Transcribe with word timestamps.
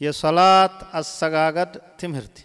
የሰላት 0.00 0.76
አሰጋገድ 0.92 1.72
ትምህርት። 2.00 2.36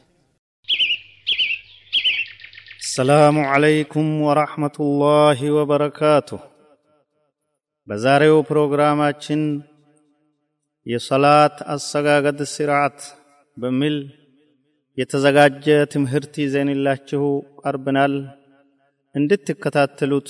ሰላሙ 2.88 3.36
ዓለይኩም 3.52 4.10
ወራህመቱላሂ 4.26 5.40
ወበረካቱሁ 5.58 6.40
በዛሬው 7.88 8.38
ፕሮግራማችን 8.50 9.42
የሰላት 10.86 11.58
አሰጋገድ 11.74 12.40
ስርዓት 12.54 13.00
በሚል 13.58 13.96
የተዘጋጀ 14.98 15.66
ትምህርት 15.94 16.34
ይዘንላችሁ 16.44 17.24
ቀርብናል 17.62 18.16
እንድትከታተሉት 19.16 20.30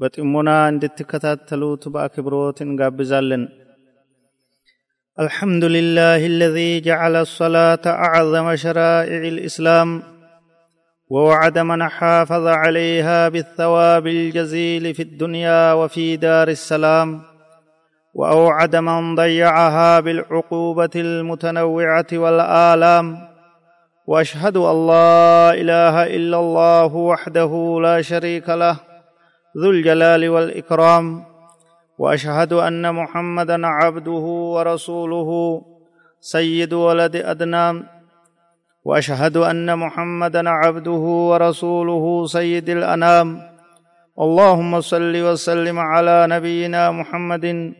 በጥሞና 0.00 0.50
እንድትከታተሉት 0.72 1.84
በአክብሮት 1.94 2.58
እንጋብዛለን 2.64 3.44
الحمد 5.20 5.64
لله 5.64 6.26
الذي 6.26 6.80
جعل 6.80 7.16
الصلاة 7.16 7.78
أعظم 7.86 8.56
شرائع 8.56 9.16
الإسلام 9.16 10.02
ووعد 11.10 11.58
من 11.58 11.88
حافظ 11.88 12.46
عليها 12.46 13.28
بالثواب 13.28 14.06
الجزيل 14.06 14.94
في 14.94 15.02
الدنيا 15.02 15.72
وفي 15.72 16.16
دار 16.16 16.48
السلام 16.48 17.22
وأوعد 18.14 18.76
من 18.76 19.14
ضيعها 19.14 20.00
بالعقوبة 20.00 20.90
المتنوعة 20.96 22.06
والآلام 22.12 23.18
وأشهد 24.06 24.56
أن 24.56 24.86
لا 24.86 25.50
إله 25.54 26.16
إلا 26.16 26.38
الله 26.40 26.94
وحده 26.94 27.78
لا 27.82 28.02
شريك 28.02 28.48
له 28.48 28.76
ذو 29.62 29.70
الجلال 29.70 30.28
والإكرام. 30.28 31.35
وأشهد 31.98 32.52
أن 32.52 32.94
محمدا 32.94 33.66
عبده 33.66 34.26
ورسوله 34.54 35.62
سيد 36.20 36.72
ولد 36.74 37.16
ادنام 37.16 37.86
وأشهد 38.84 39.36
أن 39.36 39.78
محمدا 39.78 40.48
عبده 40.48 41.04
ورسوله 41.30 42.26
سيد 42.26 42.68
الأنام. 42.68 43.28
اللهم 44.20 44.80
صل 44.80 45.14
وسلم 45.16 45.78
على 45.78 46.26
نبينا 46.30 46.90
محمد 46.90 47.74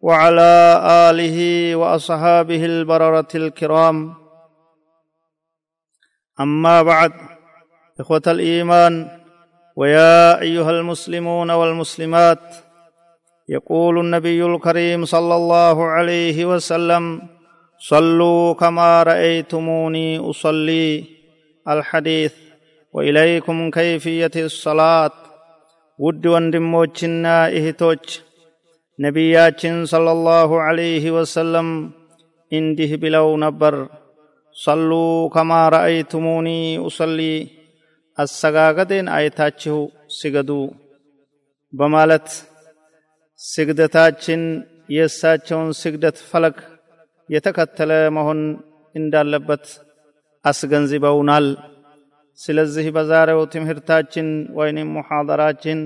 وعلى 0.00 0.52
آله 1.10 1.38
وأصحابه 1.76 2.64
البررة 2.64 3.28
الكرام. 3.34 4.14
أما 6.40 6.82
بعد 6.82 7.12
إخوة 8.00 8.22
الإيمان 8.26 9.08
ويا 9.76 10.40
أيها 10.40 10.70
المسلمون 10.70 11.50
والمسلمات 11.50 12.65
يقول 13.48 13.98
النبي 13.98 14.44
الكريم 14.44 15.04
صلى 15.04 15.36
الله 15.36 15.84
عليه 15.84 16.44
وسلم 16.44 17.22
صلوا 17.78 18.54
كما 18.54 19.02
رأيتموني 19.02 20.18
أصلي. 20.18 21.04
الحديث 21.68 22.34
وإليكم 22.92 23.70
كيفية 23.70 24.30
الصلاة. 24.36 25.10
ود 25.98 26.26
وندموچنا 26.26 27.48
اهتوچ 27.48 28.20
نبياچن 29.00 29.84
صلى 29.84 30.12
الله 30.12 30.60
عليه 30.60 31.10
وسلم 31.10 31.90
انده 32.52 32.96
بلو 32.96 33.36
نبر. 33.36 33.88
صلوا 34.52 35.28
كما 35.28 35.68
رأيتموني 35.68 36.86
أصلي. 36.86 37.46
السغاغدين 38.20 39.08
ايتاچو 39.08 39.88
سغدو 40.08 40.70
بمالت 41.72 42.55
ስግደታችን 43.40 44.42
የእሳቸውን 44.88 45.70
ስግደት 45.80 46.18
ፈለግ 46.30 46.56
የተከተለ 47.28 47.92
መሆን 48.16 48.40
እንዳለበት 48.94 49.64
አስገንዝበውናል። 50.44 51.46
ስለዚህ 52.38 52.86
በዛሬው 52.96 53.40
ትምህርታችን 53.54 54.28
ወይንም 54.58 54.88
ሙሐደራችን 54.96 55.80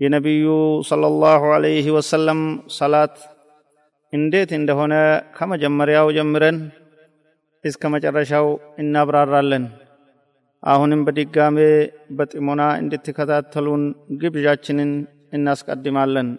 የነቢዩ 0.00 0.46
ሰለላሁ 0.88 1.42
ዐለይሂ 1.54 1.86
ወሰለም 1.96 2.40
ሰላት 2.76 3.16
እንዴት 4.12 4.50
እንደሆነ 4.52 4.94
ከመጀመሪያው 5.36 6.08
ጀምረን 6.16 6.58
እስከ 7.64 7.88
መጨረሻው 7.94 8.46
እናብራራለን። 8.78 9.64
አሁንም 10.62 11.00
በድጋሜ 11.06 11.56
በጥሞና 12.10 12.62
እንድትከታተሉን 12.82 13.82
ግብዣችንን 14.22 14.92
እናስቀድማለን 15.35 16.29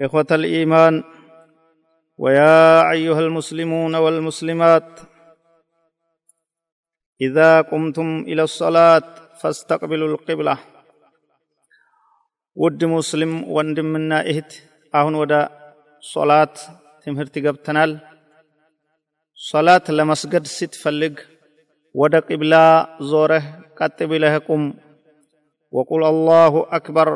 إخوة 0.00 0.30
الإيمان 0.40 0.94
ويا 2.18 2.90
أيها 2.90 3.20
المسلمون 3.26 3.94
والمسلمات 3.94 4.88
إذا 7.20 7.50
قمتم 7.60 8.08
إلى 8.30 8.42
الصلاة 8.42 9.02
فاستقبلوا 9.40 10.08
القبلة 10.12 10.58
ود 12.62 12.80
مسلم 12.84 13.32
وندمنا 13.54 14.18
إهت 14.30 14.52
أهن 14.94 15.14
ودا 15.20 15.40
صلاة 16.14 16.54
تمهرت 17.02 17.36
قبتنال 17.44 17.90
صلاة 19.52 19.86
لمسجد 19.98 20.44
ست 20.58 20.74
فلق 20.82 21.16
ودا 22.00 22.20
قبلة 22.28 22.64
زوره 23.10 23.42
كتب 23.78 24.10
لهكم 24.12 24.60
وقل 25.74 26.02
الله 26.04 26.52
أكبر 26.72 27.08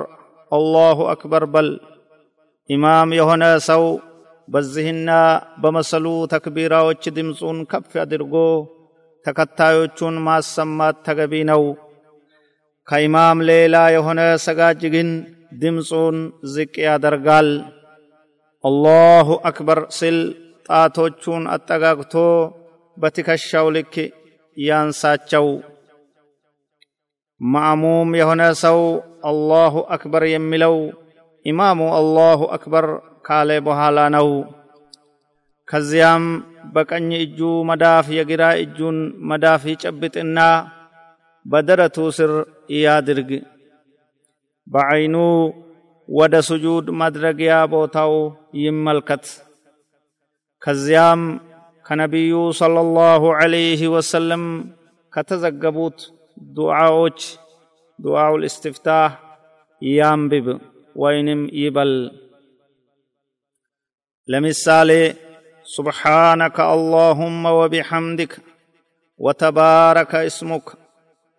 الله 0.53 0.97
أكبر 1.13 1.43
بل 1.47 1.69
ኢማም 2.71 3.11
የሆነ 3.17 3.45
ሰው 3.67 3.83
በዚህና 4.49 5.11
በመሰሉ 5.63 6.07
ተክቢራዎች 6.33 7.03
ድምፁን 7.17 7.59
ከፍ 7.71 7.91
አድርጎ 8.03 8.35
ተከታዮቹን 9.27 10.15
ማሰማት 10.27 10.97
ተገቢ 11.07 11.33
ነው 11.51 11.63
ከኢማም 12.89 13.39
ሌላ 13.51 13.77
የሆነ 13.97 14.21
ሰጋጅ 14.47 14.81
ግን 14.95 15.11
ድምፁን 15.63 16.17
ዝቅ 16.55 16.75
ያደርጋል 16.87 17.51
አላሁ 18.65 19.29
አክበር 19.51 19.81
ሲል 19.99 20.19
ጣቶቹን 20.69 21.45
አጠጋግቶ 21.55 22.15
በትከሻው 22.97 23.69
ልክ 23.77 23.95
ያንሳቸው 24.57 25.47
ማዕሙም 27.41 28.11
የሆነ 28.19 28.43
ሰው 28.63 28.79
አላሁ 29.31 29.75
አክበር 29.95 30.25
የሚለው 30.33 30.77
ኢማሙ 31.47 31.81
አላሁ 31.99 32.41
አክበር 32.57 32.87
ካለ 33.27 33.51
በኋላ 33.67 33.99
ነው 34.17 34.29
ከዚያም 35.69 36.25
በቀኝ 36.75 37.09
እጁ 37.19 37.39
መዳፍ 37.71 38.07
የግራ 38.17 38.43
እጁን 38.63 38.97
መዳፍ 39.31 39.63
ይጨብጥና 39.73 40.39
በደረቱ 41.47 41.97
ስር 42.19 42.33
ያድርግ 42.79 43.31
በዐይኑ 44.67 45.17
ወደ 46.09 46.35
ስጁድ 46.49 46.87
ማድረጊያ 47.01 47.55
ቦታው 47.73 48.13
ይመልከት 48.63 49.25
ከዚያም 50.63 51.23
ከነቢዩ 51.87 52.35
ሰለላሁ 52.61 53.23
ዐለይሂ 53.39 53.81
ወሰለም 53.95 54.45
ከተዘገቡት 55.13 55.99
ዱዓዎች 56.57 57.21
ዱዓው 57.99 58.35
ልእስትፍታህ 58.43 59.13
ያንብብ 59.83 60.47
ወይንም 61.03 61.41
ይበል 61.63 61.93
ለምሳሌ 64.29 64.91
سبحانك 65.67 66.59
اللهم 66.61 67.45
وبحمدك 67.59 68.33
وتبارك 69.21 70.13
اسمك 70.15 70.67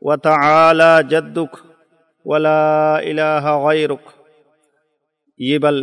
وتعالى 0.02 0.92
جدك 1.12 1.54
ولا 2.26 2.64
إله 3.10 3.46
غيرك 3.68 4.06
يبل 5.40 5.78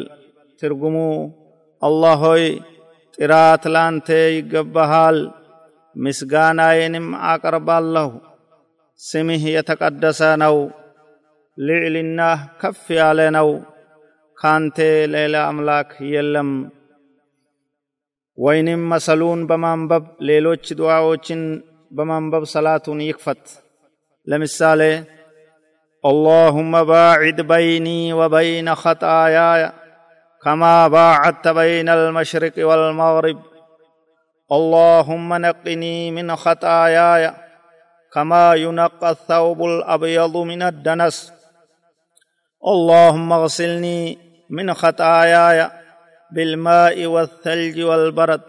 ترجمو 0.61 1.11
الله 1.83 2.23
ጥራት 3.19 3.65
ላንተ 3.75 4.09
ይገባሃል 4.37 5.19
ምስጋናዬንም 5.97 7.07
አቀርባለሁ 7.31 8.09
ስምህ 9.01 9.43
የተቀደሰ 9.57 10.21
ነው 10.43 10.57
ልዕልናህ 11.59 12.41
ከፍ 12.61 12.85
ያለ 12.99 13.21
ነው 13.37 13.49
ካንተ 14.39 14.77
ሌላ 15.15 15.35
አምላክ 15.49 15.91
የለም 16.13 16.51
ወይንም 18.39 18.83
መሰሉን 18.93 19.41
በማንበብ 19.51 20.05
ሌሎች 20.31 20.65
ዱዓዎችን 20.79 21.43
በማንበብ 21.91 22.45
ሰላቱን 22.55 23.01
ይክፈት 23.09 23.45
ለምሳሌ 24.27 24.83
اللهم 26.05 26.85
باعد 26.85 27.41
بيني 27.43 28.13
وبين 28.13 28.75
خطاياي 28.75 29.63
كما 30.45 30.89
باعدت 30.89 31.49
بين 31.51 31.89
المشرق 31.89 32.53
والمغرب 32.59 33.39
اللهم 34.51 35.35
نقني 35.37 36.11
من 36.11 36.37
خطاياي 36.37 37.31
كما 38.18 38.54
ينقى 38.54 39.10
الثوب 39.10 39.64
الأبيض 39.64 40.38
من 40.38 40.62
الدنس. 40.62 41.34
اللهم 42.66 43.34
اغسلني 43.34 44.18
من 44.50 44.74
خطاياي 44.74 45.70
بالماء 46.34 47.06
والثلج 47.06 47.82
والبرد. 47.82 48.42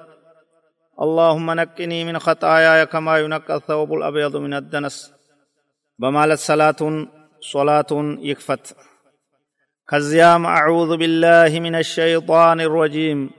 اللهم 1.00 1.50
نقني 1.50 2.04
من 2.04 2.18
خطاياي 2.18 2.86
كما 2.86 3.18
ينقى 3.18 3.54
الثوب 3.54 3.92
الأبيض 3.94 4.36
من 4.36 4.54
الدنس. 4.54 5.12
بمالت 5.98 6.38
صلاة 6.38 6.80
صلاة 7.40 7.92
يكفت. 8.24 8.76
كزيام 9.88 10.46
أعوذ 10.46 10.96
بالله 10.96 11.60
من 11.60 11.74
الشيطان 11.74 12.60
الرجيم. 12.60 13.30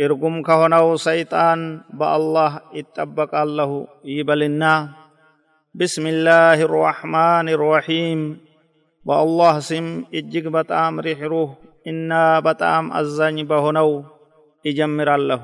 إرقم 0.00 0.42
كهنو 0.42 0.96
سيطان 0.96 1.80
بالله 1.96 2.60
اتبق 2.74 3.34
الله 3.34 3.86
يبلنا. 4.04 5.05
بسم 5.80 6.06
الله 6.06 6.58
الرحمن 6.62 7.48
الرحيم 7.48 8.20
والله 9.04 9.54
سم 9.60 9.86
إجيك 10.14 10.46
بتام 10.56 11.00
رحروه 11.00 11.50
إنا 11.90 12.40
بتام 12.40 12.92
أزاني 12.92 13.44
بهنو 13.50 13.90
إجمر 14.66 15.08
الله 15.14 15.40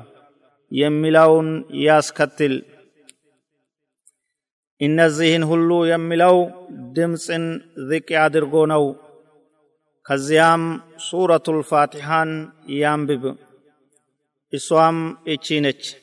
يملون 0.71 1.47
ياسكتل 1.69 2.53
إن 4.81 4.99
الزهن 4.99 5.43
هلو 5.43 5.85
يملو 5.85 6.37
دمس 6.97 7.27
ذك 7.91 8.09
عدرقونو 8.21 8.95
كزيام 10.07 10.63
سورة 10.97 11.45
الفاتحان 11.47 12.29
يامبب 12.67 13.23
إسوام 14.55 14.97
إتشينج 15.27 16.02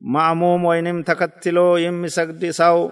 معموم 0.00 0.64
وينم 0.64 1.02
تكتلو 1.02 1.76
يم 1.76 2.06
سجد 2.08 2.50
ساو 2.50 2.90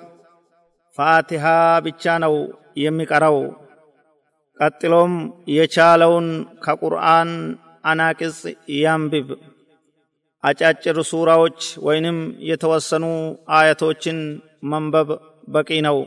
فاتحة 0.98 1.80
بچانو 1.80 2.48
يم 2.76 3.04
قرو 3.04 3.38
ቀጥሎም 4.60 5.14
የቻለውን 5.56 6.28
ከቁርአን 6.64 7.30
አናቅጽ 7.90 8.38
ያንብብ 8.82 9.28
አጫጭር 10.44 10.98
ሱራዎች 11.10 11.60
ወይንም 11.86 12.18
የተወሰኑ 12.50 13.04
አያቶችን 13.58 14.18
መንበብ 14.72 15.10
በቂ 15.54 15.70
ነው 15.88 15.98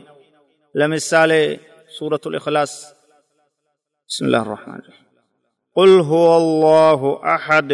ለምሳሌ 0.74 1.32
ሱረቱ 1.96 2.24
ልእክላስ 2.34 2.74
بسم 4.10 4.24
الله 4.26 4.42
الرحمن 4.42 4.78
الرحيم 4.82 5.06
قل 5.76 5.90
هو 6.02 6.28
الله 6.36 7.00
احد 7.34 7.70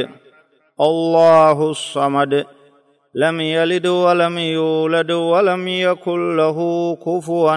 الله 0.78 1.58
الصمد 1.70 2.32
لم 3.14 3.36
يلد 3.56 3.86
ولم 4.04 4.34
يولد 4.58 5.10
ولم 5.32 5.62
يكن 5.86 6.20
له 6.36 6.58
كفوا 7.04 7.54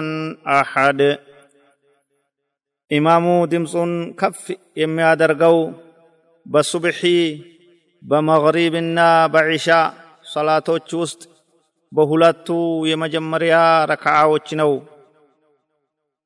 احد 0.60 1.00
ኢማሙ 2.90 3.26
ድምፁን 3.50 3.90
ከፍ 4.20 4.38
የሚያደርገው 4.82 5.56
በሱብሒ 6.46 7.02
በመግሪብና 8.02 8.98
በዒሻ 9.34 9.68
ሰላቶች 10.32 10.88
ውስጥ 11.00 11.20
በሁለቱ 11.95 12.47
የመጀመሪያ 12.91 13.55
ረክዓዎች 13.91 14.47
ነው። 14.61 14.71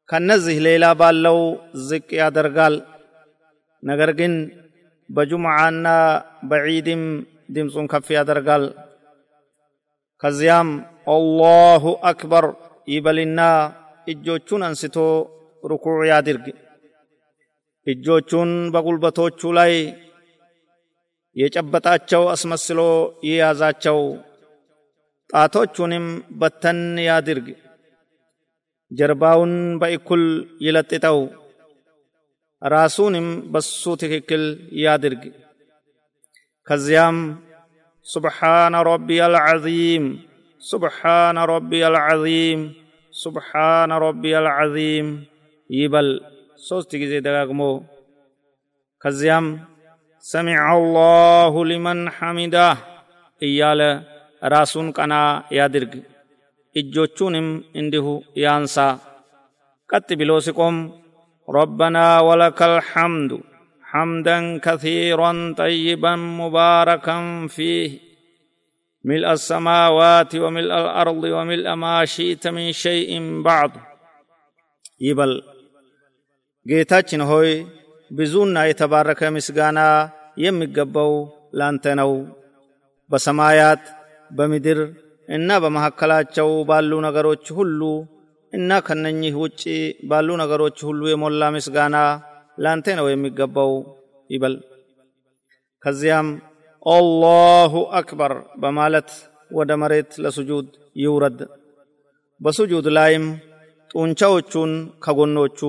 ከነዚህ 0.10 0.58
ሌላ 0.68 0.86
ባለው 1.00 1.40
ዝቅ 1.88 2.08
ያደርጋል። 2.20 2.76
ነገር 3.84 4.10
ግን 4.12 4.34
በጁምዓና 5.10 5.88
በዒድም 6.44 7.04
ድምፁን 7.50 7.86
ከፍ 7.88 8.08
ያደርጋል። 8.18 8.66
ከዚያም 10.24 10.70
አላሁ 11.08 11.84
አክበር 12.04 12.46
ይበልና 12.88 13.40
እጆቹን 14.08 14.64
አንስቶ 14.68 14.98
ሩኩዕ 15.64 16.00
ያድርግ። 16.12 16.46
እጆቹን 17.88 18.52
በጉልበቶቹ 18.74 19.52
ላይ 19.58 19.74
የጨበጣቸው 21.36 22.24
አስመስሎ 22.30 22.80
ይያዛቸው 23.24 24.00
قاتوچونم 25.34 26.06
بتن 26.42 26.98
يادرج 26.98 27.48
جرباون 28.92 29.80
بأكل 29.80 30.48
يلتتاو 30.62 31.30
راسونم 32.64 33.52
بسوتك 33.52 34.26
كل 34.26 34.46
يادرج 34.72 35.32
خزيام 36.68 37.18
سبحان 38.04 38.76
ربي 38.76 39.26
العظيم 39.26 40.04
سبحان 40.60 41.38
ربي 41.38 41.88
العظيم 41.88 42.74
سبحان 43.12 43.92
ربي 43.92 44.38
العظيم 44.40 45.26
يبل 45.70 46.22
صوت 46.56 46.96
جزي 46.96 47.20
دقاقمو 47.20 47.84
خزيام 49.04 49.46
سمع 50.20 50.78
الله 50.78 51.66
لمن 51.66 52.10
حمده 52.10 52.78
إياله 53.44 54.19
ራሱን 54.43 54.87
ቀና 54.99 55.15
ያድርግ 55.59 55.95
እጆቹንም 56.77 57.49
እንዲሁ 57.81 58.07
ያንሳ 58.45 58.77
ቀጥ 59.91 60.09
ብሎ 60.21 60.33
ሲቆም 60.47 60.79
ረበና 61.49 61.99
ወለከ 62.29 62.61
ልሐምዱ 62.75 63.33
حمدا 63.85 64.59
كثيرا 64.59 65.33
طيبا 65.59 66.15
مباركا 66.17 67.17
فيه 67.47 67.91
ملء 69.05 69.33
السماوات 69.33 70.33
وملء 70.35 70.73
الارض 70.75 71.25
وملء 71.27 71.67
ما 71.75 72.05
شئت 72.07 72.45
من 72.49 72.67
شيء 72.85 73.11
بعد 73.43 73.73
يبل 75.01 75.33
ጌታችን 76.67 77.23
ሆይ 77.31 77.51
ብዙና 78.11 78.57
የተባረከ 78.69 79.21
ምስጋና 79.37 79.81
የሚገባው 80.45 81.13
ላንተ 81.59 81.85
ነው 82.01 82.13
በሰማያት 83.11 83.83
በምድር 84.32 84.80
እና 85.30 85.58
በመካከላቸው 85.64 86.50
ባሉ 86.70 86.92
ነገሮች 87.06 87.46
ሁሉ 87.58 87.82
እና 88.54 88.80
ከነኚህ 88.86 89.34
ውጭ 89.42 89.62
ባሉ 90.10 90.30
ነገሮች 90.42 90.78
ሁሉ 90.88 91.02
የሞላ 91.10 91.50
ምስጋና 91.56 91.98
ላንተ 92.58 92.96
ነው 93.00 93.08
የሚገባው 93.10 93.74
ይበል። 94.30 94.56
ከዚያም 95.84 96.30
አላሁ 96.86 97.74
አክበር 98.00 98.34
በማለት 98.62 99.10
ወደ 99.52 99.72
መሬት 99.82 100.12
ለስጁድ 100.24 100.68
ይውረድ። 100.96 101.40
በስጁድ 102.42 102.88
ላይም 102.98 103.26
ጡንቻዎቹን 103.92 104.72
ከጎኖቹ 105.04 105.60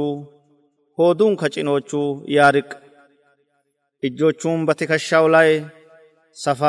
ሆዱን 0.98 1.34
ከጭኖቹ 1.40 1.90
ያርቅ። 2.34 2.70
እጆቹን 4.02 4.60
በትከሻው 4.68 5.26
ላይ 5.34 5.50
ሰፋ 6.36 6.60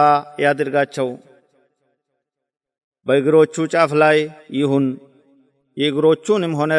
ያድርጋቸው 0.43 1.07
በእግሮቹ 3.06 3.54
ጫፍ 3.72 3.90
ላይ 4.02 4.18
ይሁን 4.60 4.86
የእግሮቹንም 5.76 6.54
ሆነ 6.60 6.74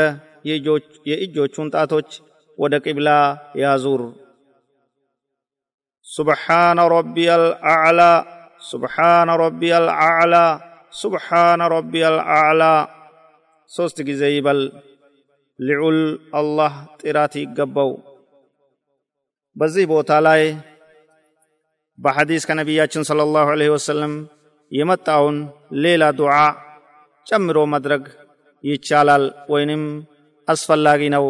የእጆቹን 1.09 1.67
ጣቶች 1.75 2.09
ወደ 2.57 2.75
ቂብላ 2.85 3.09
ያዙር 3.63 4.01
سبحان 6.07 6.79
ربي 6.79 7.27
الأعلى 7.35 8.13
سبحان 8.71 9.29
ربي 9.43 9.71
الأعلى 9.77 10.45
سبحان 10.93 11.61
ربي 11.75 12.03
الأعلى 12.07 12.75
ሶስት 13.71 13.97
ጊዜ 14.09 14.21
ይበል 14.35 14.59
ልዑል 15.59 15.99
አላህ 16.39 16.73
ጥራት 17.01 17.33
ይገባው 17.41 17.91
በዚህ 19.55 19.85
ቦታ 19.93 20.11
ላይ 20.27 20.41
በሐዲስ 21.99 22.43
ከነቢያችን 22.49 23.07
صلى 23.09 23.23
الله 23.27 23.45
عليه 23.53 23.69
وسلم 23.75 24.13
የመጣውን 24.71 25.37
ሌላ 25.83 26.03
ዱዓ 26.19 26.35
ጨምሮ 27.27 27.59
ማድረግ 27.73 28.03
ይቻላል 28.63 29.25
ወይንም 29.49 29.83
አስፈላጊ 30.47 31.03
ነው 31.15 31.25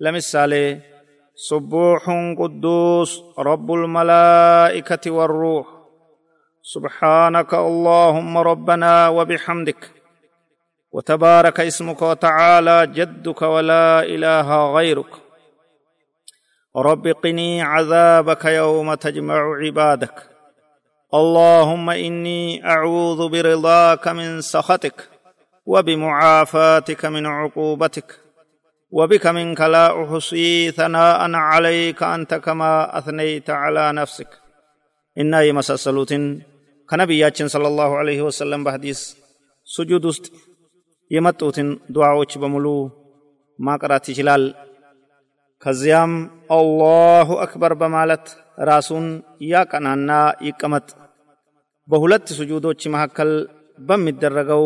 ለምሳሌ 0.00 0.54
سبوح 1.38 2.04
قدوس 2.38 3.10
رب 3.38 3.72
الملائكة 3.72 5.10
والروح 5.10 5.66
سبحانك 6.64 7.54
اللهم 7.54 8.38
ربنا 8.38 9.08
وبحمدك 9.08 9.90
وتبارك 10.94 11.60
اسمك 11.60 12.02
وتعالى 12.02 12.86
جدك 12.86 13.42
ولا 13.44 14.02
اله 14.04 14.48
غيرك 14.72 15.12
رب 16.74 17.08
قني 17.08 17.62
عذابك 17.62 18.44
يوم 18.44 18.94
تجمع 18.94 19.56
عبادك 19.56 20.16
اللهم 21.12 21.90
اني 21.90 22.64
اعوذ 22.64 23.28
برضاك 23.28 24.08
من 24.08 24.40
سخطك 24.40 25.08
وبمعافاتك 25.66 27.04
من 27.04 27.26
عقوبتك 27.26 28.08
وبك 28.92 29.26
منك 29.26 29.60
لا 29.60 29.86
احصي 30.04 30.70
ثناء 30.70 31.20
عليك 31.32 32.02
انت 32.02 32.34
كما 32.34 32.98
اثنيت 32.98 33.50
على 33.50 33.92
نفسك 33.92 34.30
انا 35.16 35.42
يمسسلوت 35.42 36.12
كنبياتنا 36.88 37.48
صلى 37.48 37.68
الله 37.68 37.90
عليه 37.96 38.22
وسلم 38.22 38.64
بحديث 38.64 39.00
سجود 39.66 40.06
است 40.06 40.24
የመጡትን 41.10 41.68
ዱዓዎች 41.94 42.32
በሙሉ 42.42 42.66
ማቅራት 43.58 44.04
ይችላል 44.08 44.44
ከዚያም 45.62 46.12
አላሁ 46.50 47.28
አክበር 47.44 47.72
በማለት 47.72 48.24
ራሱን 48.57 49.05
ያቀናና 49.49 50.11
ይቀመጥ። 50.47 50.87
በሁለት 51.87 52.27
ስጁዶች 52.37 52.81
መካከል 52.93 53.31
በሚደረገው 53.79 54.63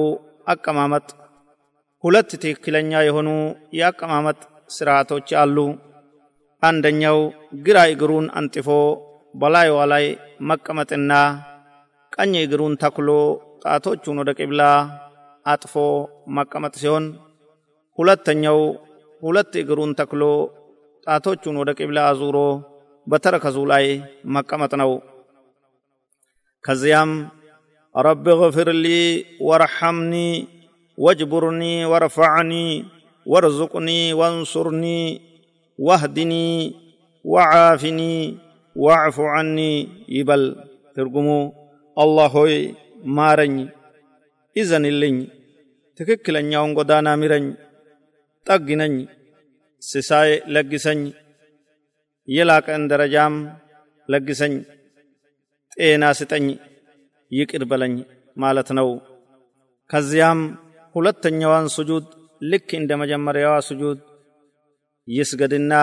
አቀማመጥ 0.47 1.07
ሁለት 2.03 2.29
ትክክለኛ 2.35 2.91
የሆኑ 3.03 3.29
የአቀማመጥ 3.79 4.39
ስርዓቶች 4.69 5.29
አሉ። 5.41 5.57
አንደኛው 6.63 7.19
ግራ 7.65 7.77
እግሩን 7.93 8.25
አንጥፎ 8.39 8.67
በላይዋ 9.35 9.77
ላይ 9.91 10.05
መቀመጥና 10.49 11.11
ቀኝ 12.13 12.33
እግሩን 12.41 12.73
ተክሎ 12.81 13.09
ጣቶቹን 13.65 14.19
ወደ 14.21 14.31
ቂብላ 14.39 14.61
አጥፎ 15.45 15.73
መቀመጥ 16.37 16.73
ሲሆን 16.81 17.05
ሁለተኛው 17.97 18.59
ሁለት 19.21 19.53
እግሩን 19.61 19.91
ተክሎ 19.99 20.23
ጣቶቹን 21.07 21.55
ወደ 21.61 21.71
ቂብላ 21.79 21.99
አዙሮ 22.09 22.37
በተረከዙ 23.06 23.56
ላይ 23.72 23.86
መቀመጥ 24.36 24.72
ነው 24.82 24.92
ከዚያም 26.64 27.10
ረቢ 27.94 28.26
ግፍር 28.40 28.68
ሊ 28.84 28.88
ወርሐምኒ 29.48 30.14
ወጅቡርኒ 30.98 31.62
ወርፈዕኒ 31.92 32.52
ወርዙቅኒ 33.26 33.88
ወንሱርኒ 34.20 34.84
ወህድኒ 35.78 36.32
ወዓፊኒ 37.24 38.00
ዋዕፉ 38.76 39.16
ዐኒ 39.32 39.58
ይበል 40.16 40.44
ትርጉሙ 40.96 41.28
አላህ 41.96 42.32
ሆይ 42.36 42.54
ማረኝ 43.16 43.56
ኢዘንልኝ 44.56 45.16
ትክክለኛውን 46.00 46.74
ጎዳና 46.78 47.08
ምረኝ 47.20 47.46
ጠግነኝ 48.46 48.94
ስሳይ 49.82 50.30
ለግሰኝ 50.54 51.00
የላቀን 52.27 52.83
ደረጃም 52.91 53.35
ለግሰኝ 54.09 54.53
ጤና 55.75 56.05
ስጠኝ 56.19 56.45
ይቅር 57.31 57.63
በለኝ 57.63 57.93
ማለት 58.37 58.69
ነው። 58.77 58.89
ከዚያም 59.89 60.39
ሁለተኛዋን 60.95 61.67
ስጁድ 61.75 62.05
ልክ 62.41 62.69
እንደ 62.73 62.91
መጀመሪያዋ 63.01 63.53
ስጁድ 63.67 63.99
ይስገድና 65.07 65.73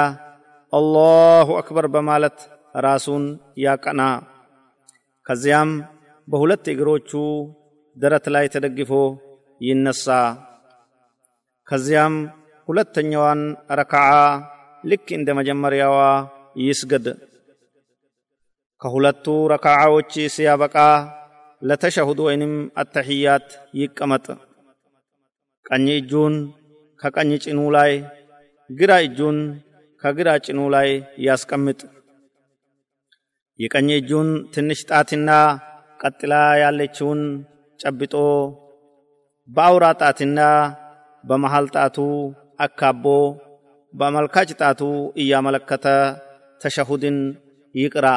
አላሁ 0.73 1.49
አክበር 1.61 1.87
በማለት 1.95 2.39
ራሱን 2.87 3.25
ያቀና። 3.65 4.03
ከዚያም 5.27 5.71
በሁለት 6.29 6.67
እግሮቹ 6.73 7.11
ደረት 7.97 8.27
ላይ 8.35 8.47
ተደግፎ 8.49 8.93
ይነሳ። 9.61 10.07
ከዚያም 11.67 12.15
ሁለተኛዋን 12.69 13.41
ረክዓ 13.71 14.05
ልክ 14.89 15.07
እንደ 15.17 15.29
መጀመሪያዋ 15.39 15.97
ይስገድ። 16.63 17.07
ከሁለቱ 18.83 19.25
ረክዓዎች 19.53 20.13
ሲያበቃ 20.35 20.77
ለተሸሁድ 21.63 22.19
ወይንም 22.27 22.53
አተሕያት 22.81 23.49
ይቀመጥ። 23.81 24.27
ቀኝ 25.67 25.87
እጁን 25.97 26.35
ከቀኝ 27.01 27.31
ጭኑ 27.45 27.61
ላይ 27.77 27.93
ግራ 28.71 28.93
እጁን 29.07 29.39
ከግራ 30.03 30.29
ጭኑ 30.47 30.61
ላይ 30.75 30.89
ያስቀምጥ። 31.27 31.81
የቀኝ 33.59 33.89
እጁን 33.97 34.29
ትንሽ 34.55 34.81
ጣትና 34.91 35.31
ቀጥላ 36.01 36.33
ያለችውን 36.63 37.21
ጨብጦ 37.81 38.15
በአውራ 39.49 39.85
ጣትና 40.01 40.41
በመሃል 41.25 41.67
ጣቱ 41.75 41.97
አካቦ 42.61 43.05
በአመልካች 43.94 44.50
ጣቱ 44.62 44.82
እያመለከተ 45.24 45.88
ተሸሁድን 46.62 47.20
ይቅራ 47.76 48.08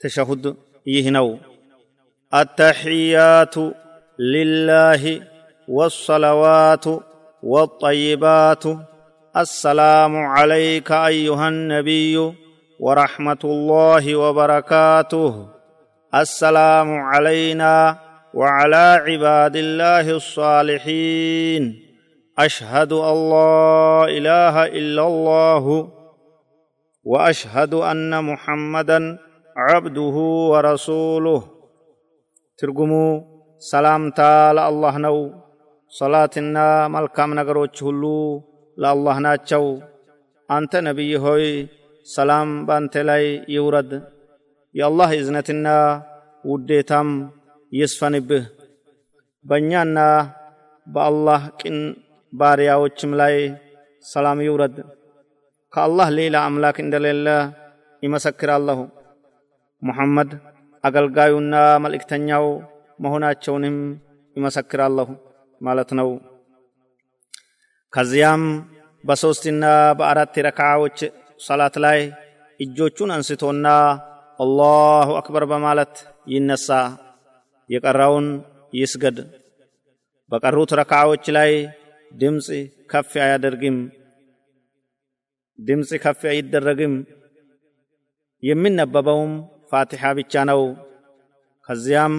ተሸሁድ 0.00 0.44
ይህ 0.86 1.08
ነው 1.18 1.28
التحيات 2.32 3.56
لله 4.18 5.02
والصلوات 5.68 6.84
والطيبات 7.42 8.64
السلام 9.34 10.16
عليك 10.16 10.92
ايها 10.92 11.48
النبي 11.48 12.32
ورحمه 12.80 13.42
الله 13.44 14.16
وبركاته 14.16 15.48
السلام 16.12 17.00
علينا 17.00 17.98
وعلى 18.34 19.02
عباد 19.06 19.56
الله 19.56 20.10
الصالحين 20.10 21.85
أشهد 22.39 22.93
أن 22.93 23.17
لا 23.33 24.05
إله 24.05 24.55
إلا 24.79 25.03
الله 25.07 25.65
وأشهد 27.03 27.73
أن 27.73 28.13
محمدا 28.29 28.99
عبده 29.57 30.15
ورسوله. 30.51 31.41
ትርጉሙ 32.57 33.11
ሰላምታ 33.57 34.61
ለአላህ 34.69 34.93
ነው 34.97 35.17
ሶላትና 35.89 36.87
መልካም 36.87 37.29
ነገሮች 37.39 37.77
ሁሉ 37.83 38.41
ለአላህ 38.77 39.15
ናቸው 39.25 39.65
አንተ 40.51 40.73
ነቢይ 40.87 41.17
ሆይ 41.17 41.67
ሰላም 42.03 42.65
ባንተ 42.69 43.16
ላይ 43.16 43.49
ይውረድ. 43.49 43.91
የአላህ 44.77 45.09
እዝነትና 45.13 45.77
ውዴታም 46.45 47.07
ይስፈንብህ. 47.73 48.43
በእኛና 49.49 50.09
በአላህ 50.93 51.95
ባሪያዎችም 52.33 53.11
ላይ 53.19 53.35
ሰላም 54.05 54.39
ይውረድ። 54.45 54.75
ከአላህ 55.73 56.07
ሌላ 56.17 56.35
አምላክ 56.47 56.77
እንደሌለ 56.83 57.27
ይመሰክራለሁ። 58.03 58.79
ሙሐመድ 59.81 60.31
አገልጋዩና 60.83 61.55
መልእክተኛው 61.83 62.45
መሆናቸውንም 62.99 63.77
ይመሰክራለሁ 64.35 65.07
ማለት 65.61 65.89
ነው። 65.99 66.09
ከዚያም 67.93 68.43
በሦስትና 69.03 69.63
በአራት 69.99 70.35
ረካዓዎች 70.47 70.97
ሰላት 71.39 71.75
ላይ 71.85 71.99
እጆቹን 72.59 73.09
አንስቶና 73.15 73.67
አላሁ 74.39 75.09
አክበር 75.19 75.43
በማለት 75.51 75.93
ይነሳ። 76.27 76.69
የቀራውን 77.69 78.27
ይስገድ። 78.73 79.17
በቀሩት 80.31 80.71
ረካዓዎች 80.79 81.25
ላይ 81.37 81.51
ድምፅ 82.11 82.47
ከፍ 82.91 83.11
አያደርግም 83.23 83.77
ድምፅ 85.59 85.89
ከፍ 86.03 86.21
አይደረግም። 86.31 86.93
የሚነበበውም 88.43 89.31
ፋቲሓ 89.71 90.11
ብቻ 90.19 90.43
ነው። 90.49 90.61
ከዚያም 91.69 92.15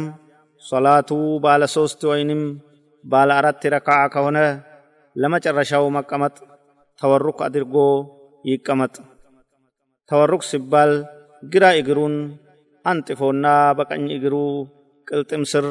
ሶላቱ 0.62 1.10
ባለ 1.44 1.62
ሶስት 1.76 2.00
ወይንም 2.10 2.40
ባለ 3.04 3.30
አራት 3.38 3.62
ረካዓ 3.74 4.00
ከሆነ 4.14 4.38
ለመጨረሻው 5.16 5.84
መቀመጥ 5.96 6.34
ተወሩክ 6.98 7.38
አድርጎ 7.46 7.76
ይቀመጥ። 8.44 8.94
ተወሩክ 10.10 10.42
ሲባል 10.50 10.92
ግራ 11.42 11.64
እግሩን 11.80 12.16
አንጥፎና 12.84 13.46
በቀኝ 13.78 14.04
እግሩ 14.16 14.34
ቅልጥም 15.06 15.42
ስር 15.52 15.66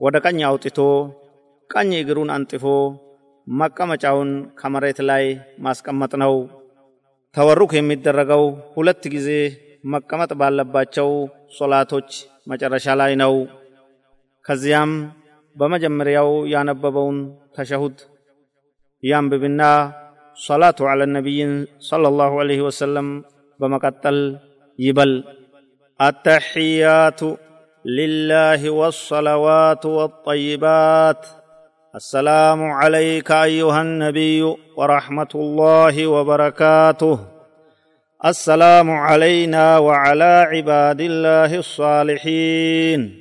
ወደ 0.00 0.16
ቀኝ 0.24 0.38
አውጥቶ 0.48 0.78
ቀኝ 1.70 1.90
እግሩን 1.98 2.30
አንጥፎ 2.34 2.64
መቀመጫውን 3.46 4.30
ከመሬት 4.60 4.98
ላይ 5.10 5.24
ማስቀመጥ 5.58 6.12
ነው። 6.22 6.34
ተወሩክ 7.34 7.72
የሚደረገው 7.76 8.44
ሁለት 8.74 9.02
ጊዜ 9.14 9.28
መቀመጥ 9.84 10.30
ባለባቸው 10.40 11.10
ሶላቶች 11.58 12.10
መጨረሻ 12.46 12.96
ላይ 13.00 13.12
ነው። 13.22 13.34
ከዚያም 14.44 14.92
በመጀመሪያው 15.56 16.30
ያነበበውን 16.52 17.18
ተሸሁድ 17.56 17.96
ያንብብና 19.02 19.62
ሶላቱ 20.38 20.88
ዐለ 20.90 21.02
ነቢይን 21.16 21.52
ሰለላሁ 21.88 22.32
ዐለይሂ 22.42 22.60
ወሰለም 22.68 23.08
በመቀጠል 23.60 24.18
ይበል 24.78 25.12
አተሕያቱ 26.00 27.20
ሊላሂ 27.84 28.62
ወሰላዋቱ 28.78 29.82
ወጠይባት 29.98 31.22
السلام 31.94 32.62
عليك 32.70 33.30
أيها 33.30 33.82
النبي 33.82 34.54
ورحمة 34.76 35.28
الله 35.34 36.06
وبركاته. 36.06 37.18
السلام 38.24 38.90
علينا 38.90 39.78
وعلى 39.78 40.46
عباد 40.52 41.00
الله 41.00 41.58
الصالحين. 41.58 43.18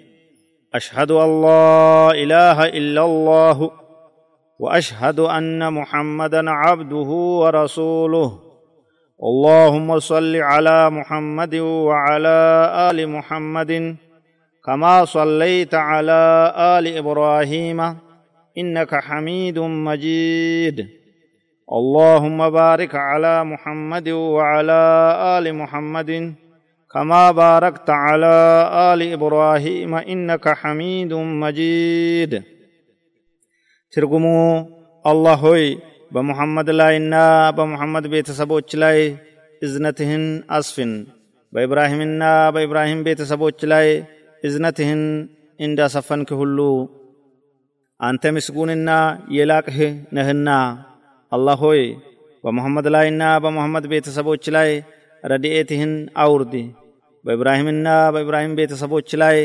أشهد 0.76 1.12
أن 1.12 1.42
لا 1.42 2.12
إله 2.14 2.66
إلا 2.66 3.06
الله 3.06 3.72
وأشهد 4.60 5.20
أن 5.20 5.74
محمدا 5.74 6.52
عبده 6.52 7.10
ورسوله. 7.42 8.40
اللهم 9.24 10.00
صل 10.00 10.36
على 10.36 10.90
محمد 10.90 11.56
وعلى 11.56 12.38
آل 12.92 13.10
محمد 13.10 13.96
كما 14.66 15.06
صليت 15.06 15.74
على 15.76 16.54
آل 16.78 16.98
إبراهيم 16.98 18.09
إنك 18.60 18.96
حميد 18.96 19.60
مجيد. 19.60 20.78
اللهم 21.78 22.40
بارك 22.50 22.96
على 22.96 23.44
محمد 23.44 24.08
وعلى 24.10 24.82
آل 25.38 25.46
محمد 25.62 26.34
كما 26.94 27.32
باركت 27.32 27.90
على 27.90 28.38
آل 28.90 29.02
إبراهيم 29.14 29.96
إنك 29.96 30.46
حميد 30.62 31.14
مجيد. 31.44 32.44
ترجموا 33.92 34.66
الله 35.12 35.34
هوي 35.34 35.78
بمحمد 36.12 36.70
لاينا 36.70 37.52
بمحمد 37.58 38.08
بيت 38.08 38.32
سبوچ 38.32 38.76
لاي 38.76 39.18
اذنتهن 39.64 40.44
اسفن 40.50 40.92
بإبراهيمنا 41.54 42.50
بإبراهيم 42.50 43.04
بيت 43.04 43.22
سبوچ 43.22 43.66
لاي 43.66 44.04
اذنتهن 44.46 45.02
عند 45.62 45.80
سفن 45.88 46.24
كهلو 46.24 46.99
አንተ 48.00 48.24
ምስጉንና 48.36 48.90
የላቅህ 49.36 49.78
ነህና 50.16 50.50
አላህ 51.32 51.58
ሆይ 51.64 51.82
በሙሐመድ 52.44 52.86
ላይና 52.96 53.24
በሙሐመድ 53.44 53.86
ቤተሰቦች 53.94 54.44
ላይ 54.56 54.70
ረድኤትህን 55.24 55.92
አውርድ 56.24 56.54
በኢብራሂምና 57.26 57.88
በኢብራሂም 58.14 58.54
ቤተሰቦች 58.60 59.10
ላይ 59.22 59.38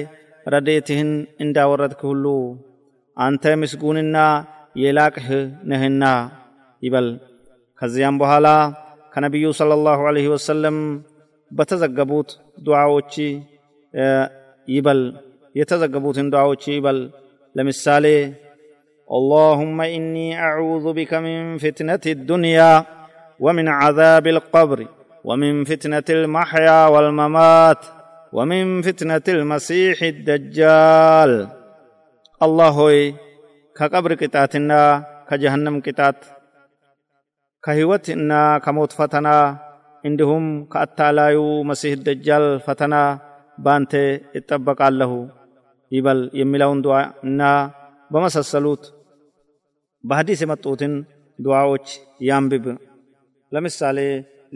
ረድኤትህን 0.47 1.11
እንዳወረድክ 1.45 2.01
ሁሉ 2.11 2.25
አንተ 3.17 3.55
ምስጉንና 3.63 4.17
የላቅህ 4.77 5.29
ነህና 5.71 6.05
ይበል። 6.83 7.09
ከዚያም 7.83 8.17
በኋላ 8.23 8.47
ከነቢዩ 9.15 9.51
ሰለላሁ 9.59 10.01
ዐለይሂ 10.09 10.29
ወሰለም 10.35 10.79
በተዘገቡት 11.51 12.31
ዱዓዎች 12.67 13.13
ይበል። 14.69 15.03
የተዘገቡትን 15.55 16.31
ዱዓዎች 16.33 16.63
ይበል። 16.73 16.99
ለምሳሌ 17.55 18.07
اللهم 19.05 19.81
إني 19.81 20.41
أعوذ 20.41 20.93
بك 20.93 21.15
من 21.15 21.59
فتنة 21.59 22.01
الدنيا 22.07 22.85
ومن 23.41 23.69
عذاب 23.69 24.27
القبر 24.27 24.87
ومن 25.25 25.65
فتنة 25.65 26.05
المحيا 26.11 26.87
والممات 26.87 27.79
ومن 28.33 28.83
فتنة 28.83 29.23
المسيح 29.29 30.03
الدجال. 30.03 31.49
الله 32.43 32.69
هوي 32.69 33.15
كقبر 33.77 34.15
كتاتنا 34.15 35.05
كجهنم 35.29 35.81
كتات 35.81 36.25
كهوتنا 37.65 38.59
كموت 38.59 38.93
فتنا 38.93 39.59
عندهم 40.05 40.65
كأتالايو 40.65 41.63
مسيح 41.63 41.93
الدجال 41.93 42.61
فتنا 42.61 43.19
بانته 43.59 44.21
إتبقى 44.37 44.91
له 44.91 45.29
يبل 45.93 46.31
يملون 46.35 46.83
دعاءنا 46.83 47.71
بمسسلوت. 48.11 48.94
በሐዲስ 50.04 50.40
የመጡትን 50.44 50.94
ዱዓዎች 51.40 51.88
ያንብብ 52.30 52.66
ለምሳሌ 53.52 54.00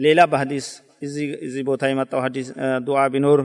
ሌላ 0.04 0.20
በሐዲስ 0.32 0.66
እዚህ 1.46 1.62
ቦታ 1.68 1.84
የመጣው 1.90 2.22
ሐዲስ 2.26 2.48
ዱዓ 2.88 3.02
ቢኖር 3.14 3.40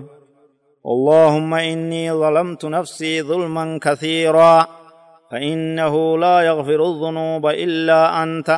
اللهم 0.86 1.52
إني 1.54 2.04
ظلمت 2.14 2.66
نفسي 2.66 3.22
ظلما 3.22 3.80
كثيرا 3.86 4.56
فإنه 5.32 5.94
لا 6.18 6.42
يغفر 6.42 6.82
الذنوب 6.86 7.44
إلا 7.48 8.24
أنت 8.24 8.50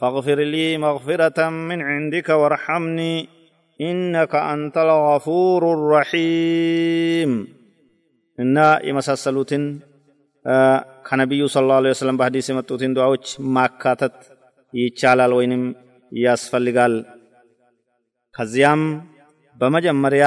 فاغفر 0.00 0.38
لي 0.54 0.78
مغفرة 0.78 1.48
من 1.48 1.82
عندك 1.82 2.28
وارحمني 2.28 3.28
إنك 3.80 4.34
أنت 4.34 4.76
الغفور 4.78 5.62
الرحيم 5.72 7.30
إن 8.38 8.56
يمسسلوتن 8.84 9.62
ከነቢዩ 11.06 11.42
ስለ 11.54 11.64
ላ 11.70 11.76
ወሰለም 11.86 12.18
በሐዲስ 12.20 12.46
የመጡትን 12.50 12.94
ዱዓዎች 12.96 13.26
ማካተት 13.56 14.16
ይቻላል 14.74 15.32
ወይንም 15.38 15.62
ያስፈልጋል 16.12 16.94
ከዚያም 18.34 18.82
በመጀመሪያ 19.56 20.26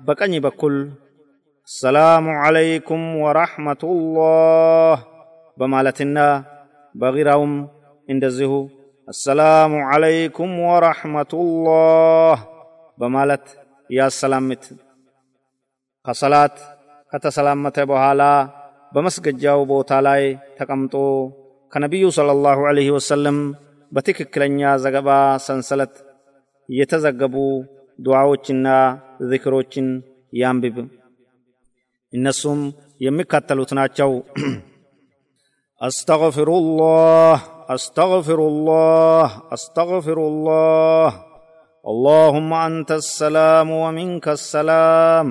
በቀኝ 0.00 0.34
በኩል 0.46 0.74
ሰላሙ 1.68 2.26
ዓለይኩም 2.44 3.02
ወራሕመቱላህ 3.24 4.98
በማለትና 5.58 6.18
በጊራውም 6.94 7.54
እንደዚሁ 8.08 8.52
አሰላሙ 9.08 9.72
ዓለይኩም 9.90 10.52
ወራሕመቱላህ 10.66 12.38
በማለት 12.98 13.46
ያሰላምት 13.90 14.64
ከሰላት 16.06 16.56
ከተሰላመተ 17.12 17.78
በኋላ 17.90 18.22
በመስገጃው 18.95 19.61
ቦታ 19.71 19.91
ላይ 20.07 20.23
ተቀምጦ 20.57 20.93
ከነቢዩ 21.73 22.05
ሰለላሁ 22.17 22.59
ዐለይሂ 22.69 22.89
ወሰለም 22.95 23.37
በትክክለኛ 23.91 24.59
ዘገባ 24.83 25.09
ሰንሰለት 25.45 25.95
የተዘገቡ 26.69 27.35
ዱዓዎችና 27.99 28.67
ዚክሮችን 29.29 29.87
ያንብብ። 30.33 30.77
እነሱም 32.13 32.61
የሚከተሉት 33.01 33.71
ናቸው። 33.79 34.11
አስተግፊሩላህ 35.81 37.39
አስተግፊሩላህ 37.69 39.27
አስተግፊሩላህ 39.51 41.11
አላሁመ 41.85 42.51
አንተ 42.61 42.97
ሰላም 43.09 43.69
ወሚንከ 43.81 44.35
ሰላም 44.43 45.27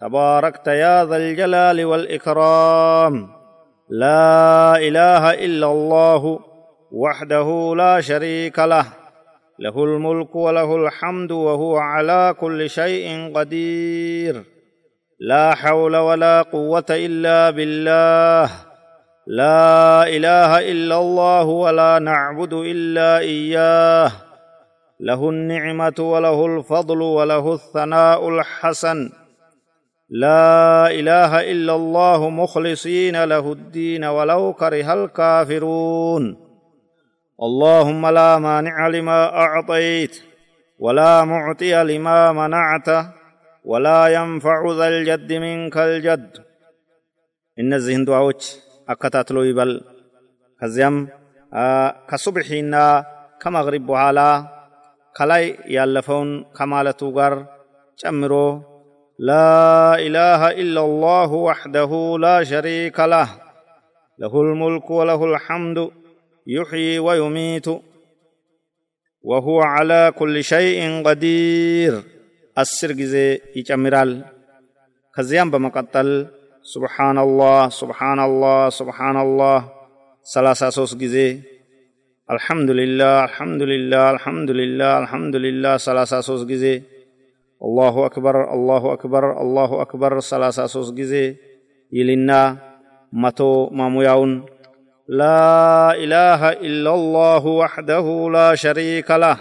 تباركت 0.00 0.66
يا 0.66 1.04
ذا 1.04 1.16
الجلال 1.16 1.84
والإكرام. 1.84 3.28
لا 3.90 4.76
إله 4.76 5.34
إلا 5.34 5.66
الله 5.66 6.40
وحده 6.92 7.74
لا 7.76 8.00
شريك 8.00 8.58
له. 8.58 8.86
له 9.58 9.84
الملك 9.84 10.36
وله 10.36 10.76
الحمد 10.76 11.32
وهو 11.32 11.76
على 11.76 12.34
كل 12.40 12.70
شيء 12.70 13.32
قدير. 13.34 14.44
لا 15.20 15.54
حول 15.54 15.96
ولا 15.96 16.42
قوة 16.42 16.84
إلا 16.90 17.50
بالله. 17.50 18.50
لا 19.26 20.08
إله 20.08 20.70
إلا 20.72 20.98
الله 20.98 21.44
ولا 21.44 21.98
نعبد 21.98 22.52
إلا 22.52 23.18
إياه. 23.18 24.12
له 25.00 25.30
النعمة 25.30 25.94
وله 25.98 26.46
الفضل 26.46 27.02
وله 27.02 27.54
الثناء 27.54 28.28
الحسن. 28.28 29.10
لا 30.10 30.90
إله 30.90 31.50
إلا 31.52 31.74
الله 31.74 32.30
مخلصين 32.30 33.24
له 33.24 33.52
الدين 33.52 34.04
ولو 34.04 34.52
كره 34.52 34.92
الكافرون. 34.92 36.36
اللهم 37.42 38.06
لا 38.06 38.38
مانع 38.38 38.88
لما 38.88 39.36
أعطيت 39.36 40.22
ولا 40.78 41.24
معطي 41.24 41.84
لما 41.84 42.32
منعت 42.32 42.88
ولا 43.64 44.06
ينفع 44.06 44.72
ذا 44.78 44.88
الجد 44.88 45.32
منك 45.32 45.76
الجد. 45.76 46.30
إن 47.58 47.74
الزهن 47.74 48.04
دعوك 48.04 48.42
أكتات 48.88 49.32
بل 49.32 49.80
كزيم 50.60 51.08
آه، 51.54 51.96
كصبحينا 52.10 53.06
كمغرب 53.40 53.92
على 53.92 54.48
كلاي 55.16 55.58
يالفون 55.66 56.44
كمالتوغر 56.58 57.34
غر 57.34 57.46
چمرو 57.96 58.75
لا 59.18 59.96
إله 59.96 60.50
إلا 60.60 60.80
الله 60.80 61.32
وحده 61.32 62.16
لا 62.20 62.44
شريك 62.44 63.00
له. 63.00 63.28
له 64.18 64.40
الملك 64.40 64.90
وله 64.90 65.24
الحمد 65.24 65.90
يحيي 66.46 66.98
ويميت 66.98 67.68
وهو 69.22 69.60
على 69.60 70.12
كل 70.18 70.44
شيء 70.44 71.02
قدير. 71.02 72.02
السرقزي 72.58 73.40
يجمرال 73.56 74.24
خزيان 75.16 75.50
بمقتل. 75.50 76.26
سبحان 76.62 77.18
الله 77.18 77.68
سبحان 77.68 78.18
الله 78.20 78.68
سبحان 78.70 79.16
الله. 79.16 79.58
سلاسة 80.22 80.70
سوس 80.70 80.94
جزي 80.94 81.40
الحمد 82.30 82.70
لله 82.70 83.24
الحمد 83.24 83.62
لله 83.62 84.10
الحمد 84.10 84.50
لله 84.50 84.98
الحمد 84.98 85.36
لله. 85.36 85.76
ثلاثة 85.76 86.20
سوس 86.20 86.44
جزي 86.44 86.95
አላሁ 87.61 87.95
አክበር 88.07 88.37
አላሁ 88.55 88.83
አክበር 88.95 89.25
አላሁ 89.43 89.71
አክበር 89.83 90.13
ሰላሳ 90.31 90.59
ሶስት 90.75 90.93
ጊዜ 91.01 91.13
ይልና 91.91 92.31
መቶ 93.13 93.41
ማሙያውን 93.79 94.33
لا 95.09 95.91
اله 96.03 96.41
الا 96.67 96.91
الله 96.93 97.43
وحده 97.61 98.05
لا 98.31 98.55
شريك 98.55 99.11
له 99.23 99.37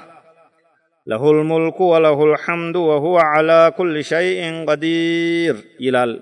له 1.07 1.23
الملك 1.31 1.79
وله 1.81 2.19
الحمد 2.25 2.77
وهو 2.77 3.17
على 3.19 3.73
كل 3.79 3.95
شيء 4.05 4.65
قدير 4.69 5.55
يلال 5.81 6.13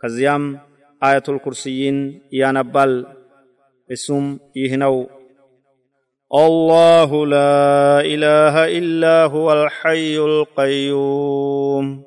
كزيام 0.00 0.58
آية 1.02 1.22
الكرسيين 1.28 1.96
يا 2.32 2.52
نبال 2.52 3.06
اسم 3.90 4.24
يهنو 4.56 4.96
الله 6.35 7.25
لا 7.25 8.01
إله 8.01 8.77
إلا 8.77 9.23
هو 9.25 9.53
الحي 9.53 10.17
القيوم. 10.17 12.03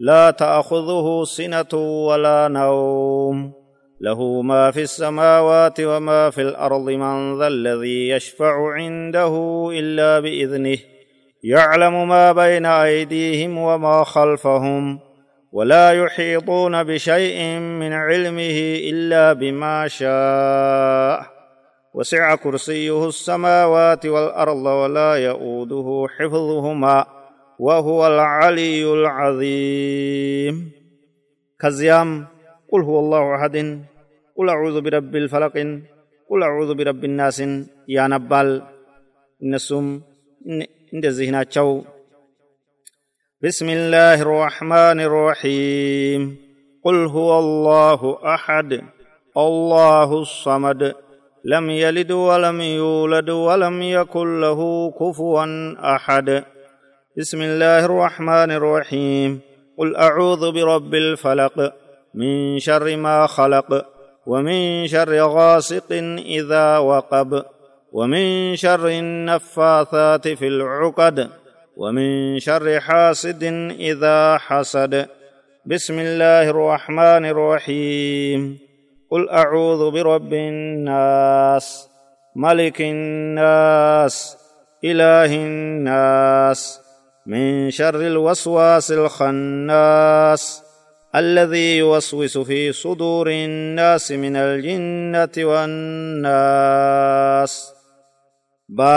لا 0.00 0.30
تأخذه 0.30 1.24
سنة 1.24 1.80
ولا 2.06 2.48
نوم. 2.48 3.52
له 4.00 4.42
ما 4.42 4.70
في 4.70 4.82
السماوات 4.82 5.80
وما 5.80 6.30
في 6.30 6.42
الأرض 6.42 6.90
من 6.90 7.38
ذا 7.38 7.46
الذي 7.46 8.08
يشفع 8.08 8.72
عنده 8.72 9.68
إلا 9.72 10.20
بإذنه. 10.20 10.78
يعلم 11.44 12.08
ما 12.08 12.32
بين 12.32 12.66
أيديهم 12.66 13.58
وما 13.58 14.04
خلفهم. 14.04 14.98
ولا 15.52 15.92
يحيطون 15.92 16.82
بشيء 16.82 17.58
من 17.58 17.92
علمه 17.92 18.78
إلا 18.90 19.32
بما 19.32 19.88
شاء. 19.88 21.39
وسع 21.94 22.34
كرسيه 22.34 23.08
السماوات 23.08 24.06
والأرض 24.06 24.66
ولا 24.66 25.16
يئوده 25.16 26.06
حفظهما 26.16 27.06
وهو 27.58 28.06
العلي 28.06 28.92
العظيم. 28.92 30.72
كزيام 31.60 32.26
قل 32.72 32.82
هو 32.82 32.98
الله 32.98 33.34
أحد 33.34 33.56
قل 34.36 34.48
أعوذ 34.48 34.80
برب 34.80 35.16
الفلق 35.16 35.54
قل 36.30 36.42
أعوذ 36.42 36.74
برب 36.74 37.04
الناس. 37.04 37.38
يا 37.88 38.06
نبال 38.06 38.62
النسوم 39.42 40.02
عند 40.94 41.06
ذهناتشو 41.06 41.82
بسم 43.42 43.68
الله 43.68 44.22
الرحمن 44.22 44.98
الرحيم. 45.00 46.20
قل 46.84 47.06
هو 47.06 47.38
الله 47.38 48.00
أحد 48.34 48.70
الله 49.36 50.08
الصمد 50.20 50.94
لم 51.44 51.70
يلد 51.70 52.12
ولم 52.12 52.60
يولد 52.60 53.30
ولم 53.30 53.82
يكن 53.82 54.40
له 54.40 54.90
كفوا 54.90 55.44
أحد. 55.94 56.44
بسم 57.18 57.42
الله 57.42 57.84
الرحمن 57.84 58.50
الرحيم. 58.50 59.40
قل 59.78 59.96
أعوذ 59.96 60.52
برب 60.52 60.94
الفلق 60.94 61.72
من 62.14 62.58
شر 62.58 62.96
ما 62.96 63.26
خلق 63.26 63.86
ومن 64.26 64.86
شر 64.86 65.20
غاسق 65.20 65.92
إذا 66.18 66.78
وقب 66.78 67.44
ومن 67.92 68.56
شر 68.56 68.88
النفاثات 68.88 70.28
في 70.28 70.46
العقد 70.46 71.28
ومن 71.76 72.38
شر 72.38 72.80
حاسد 72.80 73.44
إذا 73.80 74.38
حسد. 74.38 75.08
بسم 75.66 75.98
الله 75.98 76.50
الرحمن 76.50 77.24
الرحيم. 77.26 78.69
قل 79.11 79.29
اعوذ 79.29 79.91
برب 79.91 80.33
الناس 80.33 81.89
ملك 82.35 82.81
الناس 82.81 84.37
اله 84.83 85.35
الناس 85.35 86.81
من 87.25 87.71
شر 87.71 88.01
الوسواس 88.01 88.91
الخناس 88.91 90.63
الذي 91.13 91.77
يوسوس 91.77 92.37
في 92.37 92.73
صدور 92.73 93.29
الناس 93.29 94.11
من 94.11 94.35
الجنه 94.35 95.35
والناس 95.49 97.53
با 98.69 98.93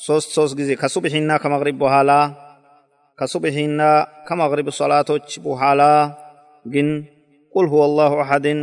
ሶስት 0.00 0.28
ሶስት 0.36 0.54
ጊዜ 0.60 0.70
ከሱብሒና 0.80 1.32
ከመግሪብ 1.42 1.76
በኋላ 1.82 2.12
ከሱብሒና 3.18 3.82
ከመግሪብ 4.28 4.68
ሶላቶች 4.78 5.28
በኋላ 5.44 5.82
ግን 6.66 6.88
ቁል 7.52 7.66
ሁወ 7.72 7.82
አላሁ 7.88 8.12
አሐድን 8.24 8.60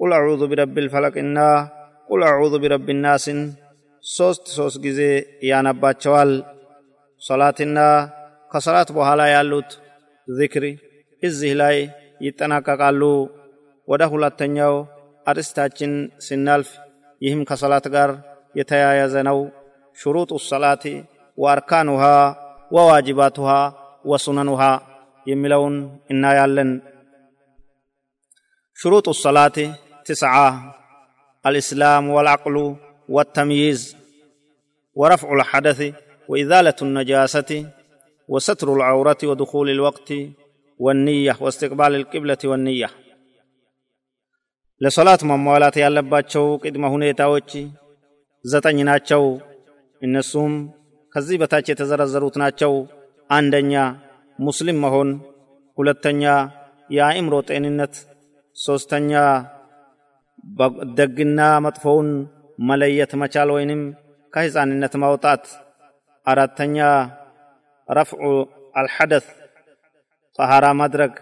ቁል 0.00 0.12
አዑዙ 0.18 0.40
ቢረቢ 0.50 0.74
ልፈለቅና 0.86 1.38
ቁል 2.10 2.22
አዑዙ 2.30 2.54
ቢረቢ 2.62 2.96
ናስን 3.04 3.40
ሶስት 4.04 4.44
ሶስት 4.58 4.78
ጊዜ 4.86 5.00
ያነባቸዋል 5.50 6.32
ሶላትና 7.22 7.78
ከሶላት 8.52 8.90
በኋላ 8.96 9.20
ያሉት 9.34 9.70
ዚክሪ 10.28 10.64
እዚህ 11.22 11.52
ላይ 11.62 11.76
ይጠናቀቃሉ 12.26 13.02
ወደ 13.88 14.02
ሁለተኛው 14.12 14.74
አርስታችን 15.30 15.92
ስናልፍ 16.26 16.70
ይህም 17.22 17.40
ከሶላት 17.48 17.86
ጋር 17.94 18.10
የተያያዘ 18.58 19.14
ነው 19.28 19.38
شروط 19.96 20.32
الصلاة 20.32 20.84
وأركانها 21.38 22.16
وواجباتها 22.70 23.60
وسننها 24.04 24.72
يملون 25.26 25.74
إنا 26.10 26.30
يالن 26.34 26.70
شروط 28.76 29.08
الصلاة 29.08 29.58
تسعة 30.04 30.74
الإسلام 31.44 32.10
والعقل 32.10 32.56
والتمييز 33.08 33.96
ورفع 34.96 35.32
الحدث 35.32 35.80
وإزالة 36.28 36.78
النجاسة 36.82 37.50
وستر 38.28 38.68
العورة 38.76 39.18
ودخول 39.24 39.70
الوقت 39.70 40.12
والنية 40.80 41.36
واستقبال 41.40 41.92
القبلة 41.94 42.42
والنية 42.44 42.90
ለሶላት 44.80 45.22
መሟላት 45.28 45.76
ያለባቸው 45.82 46.44
ቅድመ 46.62 46.84
ሁኔታዎች 46.92 47.50
ዘጠኝ 48.44 48.78
ናቸው 48.88 49.22
እነሱም 50.02 50.52
ከዚህ 51.12 51.36
በታች 51.40 51.66
የተዘረዘሩት 51.70 52.36
ናቸው 52.42 52.72
አንደኛ 53.30 53.72
ሙስሊም 54.38 54.78
መሆን 54.84 55.08
ሁለተኛ 55.78 56.22
የአእምሮ 56.96 57.34
ጤንነት 57.48 57.94
ሶስተኛ 58.55 59.11
ደግና 60.97 61.39
መጥፎውን 61.65 62.09
መለየት 62.59 63.11
መቻል 63.21 63.49
ወይንም 63.55 63.81
ከህፃንነት 64.33 64.93
ማውጣት። 65.03 65.43
አራተኛ 66.27 66.77
ረፍዑ 67.89 68.21
አልሐደት 68.75 69.25
ጠሃራ 70.39 70.65
ማድረግ 70.81 71.13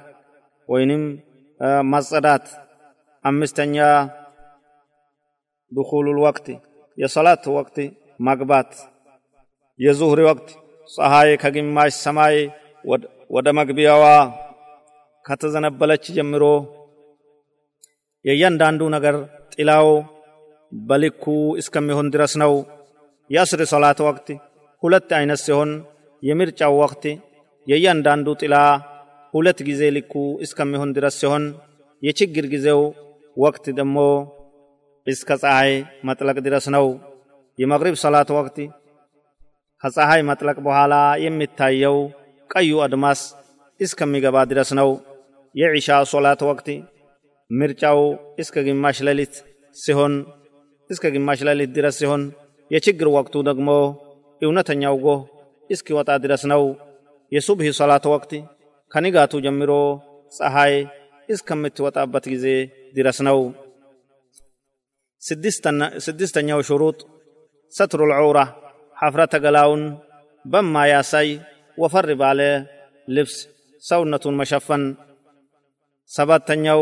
ወይንም 0.69 1.03
ማጸዳት። 1.91 2.45
አምስተኛ 3.25 3.77
ድኹሉል 5.71 6.19
ወቅት 6.25 6.47
የሰላት 6.97 7.43
ወቅት 7.57 7.75
መግባት 8.19 8.71
የዙህሪ 9.79 10.21
ወቅት 10.29 10.47
ፀሐይ 10.89 11.31
ከግማሽ 11.41 11.93
ሰማይ 12.03 12.35
ወደ 13.35 13.47
መግቢያዋ 13.59 14.03
ከተዘነበለች 15.25 16.05
ጀምሮ 16.15 16.43
የእያንዳንዱ 18.25 18.81
ነገር 18.95 19.15
ጥላው 19.53 19.87
በልኩ 20.71 21.23
እስከሚሆን 21.61 22.07
ድረስ 22.13 22.33
ነው። 22.43 22.53
የአስር 23.29 23.61
ሶላት 23.71 23.99
ወቅት 24.07 24.27
ሁለት 24.83 25.09
አይነት 25.17 25.39
ሲሆን 25.45 25.71
የምርጫው 26.23 26.73
ወቅት 26.83 27.03
የእያንዳንዱ 27.67 28.27
ጥላ 28.41 28.55
ሁለት 29.33 29.59
ጊዜ 29.67 29.81
ልኩ 29.97 30.13
እስከሚሆን 30.45 30.89
ድረስ 30.97 31.15
ሲሆን 31.21 31.43
የችግር 32.03 32.45
ጊዜው 32.53 32.81
ወቅት 33.37 33.65
ደግሞ 33.77 33.97
እስከ 35.07 35.37
ፀሐይ 35.43 35.71
መጥለቅ 36.07 36.37
ድረስ 36.47 36.65
ነው። 36.75 36.85
የመግሪብ 37.59 37.95
ሰላት 38.03 38.29
ወቅት 38.37 38.57
ከፀሐይ 39.83 40.21
መጥለቅ 40.29 40.57
በኋላ 40.65 40.93
የሚታየው 41.23 41.97
ቀዩ 42.49 42.71
አድማስ 42.85 43.21
እስከሚገባ 43.79 44.37
ድረስ 44.51 44.69
ነው። 44.79 44.89
የዒሻ 45.55 45.99
ሶላት 46.11 46.41
ወቅት 46.49 46.67
ምርጫው 47.51 47.99
እስከ 48.41 48.55
ግማሽ 48.67 48.97
ሌሊት 49.07 49.33
ሲሆን 49.75 50.13
እስከ 50.89 51.05
ግማሽ 51.15 51.39
ሌሊት 51.47 51.71
ድረስ 51.77 51.95
ሲሆን 52.01 52.23
የችግር 52.71 53.07
ወቅቱ 53.15 53.35
ደግሞ 53.49 53.69
እውነተኛው 54.41 54.95
ጎህ 55.05 55.21
እስኪወጣ 55.69 56.09
ድረስ 56.23 56.43
ነው። 56.51 56.63
የሱብሂ 57.31 57.67
ሶላት 57.77 58.05
ወቅት 58.13 58.31
ከንጋቱ 58.91 59.33
ጀምሮ 59.45 59.71
ፀሐይ 60.31 60.73
እስከምትወጣበት 61.29 62.25
ጊዜ 62.33 62.45
ድረስ 62.95 63.19
ነው። 63.27 63.39
ስድስተኛው 66.01 66.61
ሽሩጥ 66.67 66.99
ሰትሩ 67.73 68.01
ልዑራ 68.11 68.39
ሐፍረተ 68.97 69.35
ገላውን 69.43 69.83
በማያሳይ 70.45 71.29
ወፈር 71.77 72.07
ባለ 72.21 72.39
ልብስ 73.07 73.35
ሰውነቱን 73.83 74.35
መሸፈን። 74.39 74.83
ሰባተኛው 76.11 76.81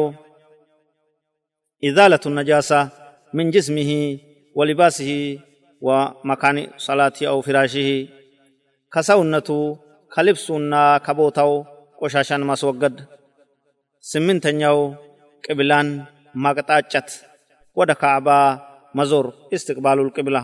ኢዛለቱ 1.82 2.24
ነጃሳ 2.38 2.70
ምን 3.34 3.46
ጅስሚሂ 3.54 3.90
ወሊባስሂ 4.56 5.08
ወመካኒ 5.82 6.58
ሰላቲ 6.86 7.26
አው 7.30 7.38
ፊራሽሂ 7.46 7.88
ከሰውነቱ 8.92 9.48
ከልብሱና 10.12 10.74
ከቦታው 11.06 11.52
ቆሻሻን 11.98 12.42
ማስወገድ 12.50 12.96
ስምንተኛው 14.04 14.78
ቅብላን 15.44 15.88
ማቅጣጨት 16.44 17.10
ወደ 17.76 17.90
ካዕባ 18.02 18.28
መዞር 18.94 19.26
እስትቅባሉል 19.56 20.10
ቅብላ 20.16 20.36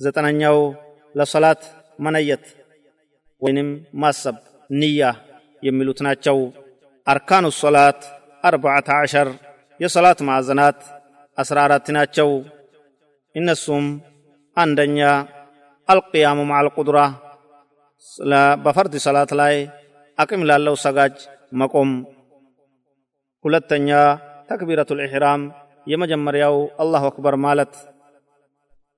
ዘጠነኛው 0.00 0.58
ለሰላት 1.14 1.62
መነየት 2.04 2.44
ወይንም 3.42 3.68
ማሰብ 4.02 4.36
ንያ 4.70 5.02
የሚሉት 5.62 5.98
ናቸው 6.06 6.38
አርካኑ 7.06 7.46
ሶላት 7.60 8.00
አርባዓተ 8.48 8.88
ዓሸር 9.00 9.28
የሰላት 9.80 10.18
ማዕዘናት 10.28 10.80
አስራ 11.38 11.58
አራት 11.66 11.86
ናቸው 11.96 12.28
እነሱም 13.34 13.86
አንደኛ 14.56 14.98
አልቅያሙ 15.88 16.40
ማዕ 16.50 16.58
አልቁድራ 16.60 16.98
በፈርድ 18.64 18.94
ሰላት 19.06 19.30
ላይ 19.40 19.56
አቅም 20.18 20.42
ላለው 20.48 20.76
ሰጋጅ 20.84 21.16
መቆም 21.60 21.90
ሁለተኛ 23.44 23.88
ተክቢረቱ 24.48 24.90
ልኢሕራም 24.98 25.42
የመጀመሪያው 25.86 26.56
አላሁ 26.82 27.04
አክበር 27.10 27.34
ማለት 27.46 27.72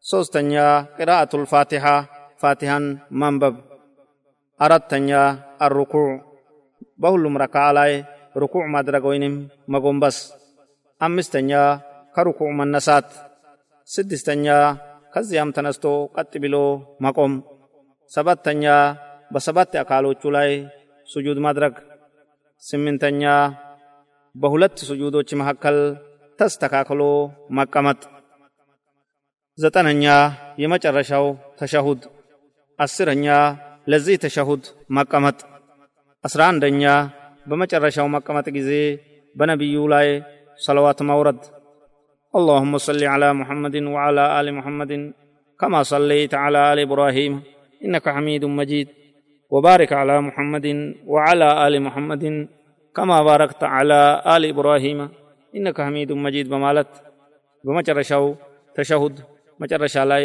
ሶስተኛ 0.05 0.53
ቅራአቱ 0.97 1.41
ልፋቲሓ 1.43 1.85
ፋቲሃን 2.43 2.85
ማንበብ 3.21 3.57
አራተኛ 4.61 5.11
አርኩዕ 5.67 6.07
በሁሉም 7.03 7.39
ረክዓ 7.43 7.65
ላይ 7.79 7.93
ርኩዕ 8.37 8.65
ማድረግ 8.75 9.05
ወይንም 9.11 9.35
መጎንበስ 9.75 10.19
አምስተኛ 11.02 11.52
ከርኩዕ 12.16 12.50
መነሳት 12.60 13.10
ስድስተኛ 13.88 14.48
ከዚያም 15.14 15.54
ተነስቶ 15.56 15.86
ቀጥ 16.16 16.34
ብሎ 16.44 16.56
መቆም 17.06 17.34
ሰባተኛ 18.12 18.66
በሰባት 19.34 19.74
አካሎቹ 19.82 20.32
ላይ 20.36 20.52
ስጁድ 21.10 21.38
ማድረግ 21.46 21.74
ስምንተኛ 22.64 23.24
በሁለት 24.36 24.78
ስጁዶች 24.90 25.30
መካከል 25.42 25.78
ተስተካክሎ 26.40 27.02
መቀመጥ 27.60 28.02
ዘጠነኛ 29.58 30.06
የመጨረሻው 30.64 31.26
ተሸሁድ 31.60 32.02
አስረኛ 32.80 33.26
ለዚህ 33.92 34.20
ተሸሁድ 34.24 34.64
መቀመጥ 34.98 35.40
አስራ 36.24 36.42
አንደኛ 36.52 36.84
በመጨረሻው 37.50 38.08
መቀመጥ 38.16 38.48
ጊዜ 38.58 38.72
በነቢዩ 39.36 39.76
ላይ 39.94 40.08
ሰለዋት 40.67 41.01
ማውረድ 41.11 41.41
اللهم 42.35 42.73
صل 42.79 43.03
على 43.05 43.29
محمد 43.41 43.77
وعلى 43.95 44.25
ال 44.39 44.49
محمد 44.59 44.93
كما 45.61 45.81
صليت 45.93 46.33
على 46.35 46.61
ال 46.73 46.79
ابراهيم 46.79 47.33
انك 47.81 48.07
حميد 48.09 48.43
مجيد 48.59 48.89
وبارك 49.53 49.91
على 50.01 50.15
محمد 50.21 50.67
وعلى 51.13 51.49
ال 51.67 51.75
محمد 51.87 52.25
كما 52.97 53.19
باركت 53.23 53.63
على 53.77 54.01
ال 54.35 54.43
ابراهيم 54.53 54.99
انك 55.55 55.77
حميد 55.87 56.11
مجيد 56.25 56.47
بمالت 56.53 56.91
بمجرشاو 57.65 58.25
تشهد 58.77 59.15
መጨረሻ 59.61 59.97
ላይ 60.11 60.25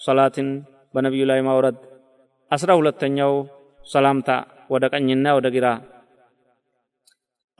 ሶላትን 0.00 0.48
በነቢዩ 0.94 1.22
ላይ 1.30 1.40
ማውረድ 1.46 1.78
አስራ 2.50 2.70
ሁለተኛው 2.80 3.32
ሰላምታ 3.92 4.30
ወደ 4.72 4.84
ቀኝና 4.94 5.26
ወደ 5.38 5.46
ግራ 5.56 5.66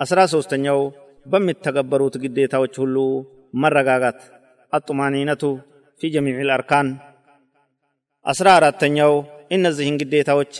አስራ 0.01 0.21
ሶስተኛው 0.35 0.81
በሚተገበሩት 1.28 2.16
ግዴታዎች 2.24 2.74
ሁሉ 2.84 2.98
መረጋጋት። 3.56 4.20
አጡማኒነቱ 4.74 5.44
ፊ 6.02 6.10
ጀሚዕ 6.14 6.38
ልአርካን 6.50 6.88
አስራ 8.26 8.48
አራተኛው 8.60 9.14
እነዚህን 9.52 9.98
ግዴታዎች 10.02 10.54